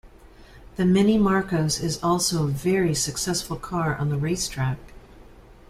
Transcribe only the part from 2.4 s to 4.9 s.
a very successful car on the race track.